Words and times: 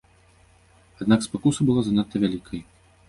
Аднак 1.05 1.27
спакуса 1.27 1.61
была 1.67 1.81
занадта 1.89 2.15
вялікай. 2.25 2.65